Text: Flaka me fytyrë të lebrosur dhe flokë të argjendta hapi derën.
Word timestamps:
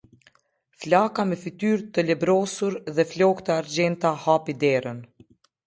Flaka 0.85 1.25
me 1.31 1.37
fytyrë 1.43 1.85
të 1.99 2.05
lebrosur 2.09 2.79
dhe 2.97 3.07
flokë 3.13 3.47
të 3.51 3.55
argjendta 3.59 4.17
hapi 4.27 4.59
derën. 4.67 5.09